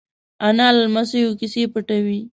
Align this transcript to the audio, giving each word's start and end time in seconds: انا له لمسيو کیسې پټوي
انا 0.47 0.67
له 0.75 0.79
لمسيو 0.85 1.37
کیسې 1.39 1.63
پټوي 1.73 2.21